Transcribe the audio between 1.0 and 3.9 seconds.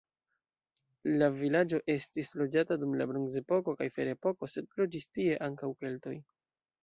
La vilaĝo estis loĝata dum la bronzepoko kaj